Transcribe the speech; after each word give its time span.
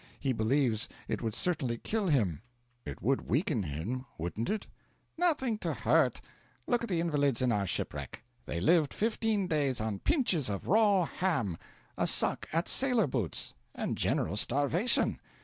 He 0.19 0.33
believes 0.33 0.89
it 1.07 1.21
would 1.21 1.35
certainly 1.35 1.77
kill 1.77 2.07
him.' 2.07 2.41
'It 2.87 3.03
would 3.03 3.29
weaken 3.29 3.61
him, 3.61 4.07
wouldn't 4.17 4.49
it?' 4.49 4.65
'Nothing 5.15 5.59
to 5.59 5.75
hurt. 5.75 6.21
Look 6.65 6.81
at 6.81 6.89
the 6.89 6.99
invalids 6.99 7.39
in 7.39 7.51
our 7.51 7.67
shipwreck. 7.67 8.23
They 8.47 8.59
lived 8.59 8.95
fifteen 8.95 9.45
days 9.45 9.79
on 9.79 9.99
pinches 9.99 10.49
of 10.49 10.67
raw 10.67 11.05
ham, 11.05 11.55
a 11.99 12.07
suck 12.07 12.49
at 12.51 12.67
sailor 12.67 13.05
boots, 13.05 13.53
and 13.75 13.95
general 13.95 14.37
starvation. 14.37 15.19